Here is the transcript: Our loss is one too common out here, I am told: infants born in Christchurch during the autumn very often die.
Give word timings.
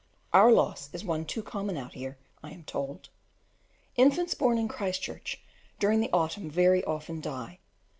Our 0.33 0.51
loss 0.51 0.89
is 0.93 1.05
one 1.05 1.25
too 1.25 1.43
common 1.43 1.77
out 1.77 1.93
here, 1.93 2.17
I 2.41 2.49
am 2.49 2.63
told: 2.63 3.09
infants 3.95 4.33
born 4.33 4.57
in 4.57 4.67
Christchurch 4.67 5.39
during 5.77 5.99
the 5.99 6.11
autumn 6.11 6.49
very 6.49 6.83
often 6.85 7.21
die. 7.21 7.59